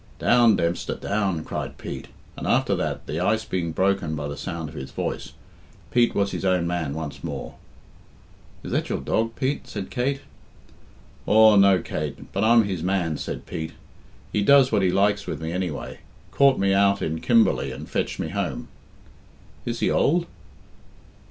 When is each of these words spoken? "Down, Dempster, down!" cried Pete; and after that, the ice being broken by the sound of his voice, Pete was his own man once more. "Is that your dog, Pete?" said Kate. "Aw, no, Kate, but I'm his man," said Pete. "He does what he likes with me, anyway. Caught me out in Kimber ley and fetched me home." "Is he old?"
"Down, 0.17 0.55
Dempster, 0.55 0.95
down!" 0.95 1.43
cried 1.43 1.77
Pete; 1.77 2.07
and 2.35 2.47
after 2.47 2.75
that, 2.75 3.05
the 3.05 3.19
ice 3.19 3.45
being 3.45 3.71
broken 3.71 4.15
by 4.15 4.27
the 4.27 4.35
sound 4.35 4.67
of 4.67 4.73
his 4.73 4.89
voice, 4.89 5.33
Pete 5.91 6.15
was 6.15 6.31
his 6.31 6.43
own 6.43 6.65
man 6.65 6.95
once 6.95 7.23
more. 7.23 7.53
"Is 8.63 8.71
that 8.71 8.89
your 8.89 8.99
dog, 8.99 9.35
Pete?" 9.35 9.67
said 9.67 9.91
Kate. 9.91 10.21
"Aw, 11.27 11.55
no, 11.55 11.83
Kate, 11.83 12.17
but 12.33 12.43
I'm 12.43 12.63
his 12.63 12.81
man," 12.81 13.15
said 13.19 13.45
Pete. 13.45 13.73
"He 14.33 14.41
does 14.41 14.71
what 14.71 14.81
he 14.81 14.89
likes 14.89 15.27
with 15.27 15.39
me, 15.39 15.51
anyway. 15.51 15.99
Caught 16.31 16.57
me 16.57 16.73
out 16.73 17.03
in 17.03 17.19
Kimber 17.21 17.53
ley 17.53 17.69
and 17.71 17.87
fetched 17.87 18.17
me 18.17 18.29
home." 18.29 18.69
"Is 19.67 19.81
he 19.81 19.91
old?" 19.91 20.25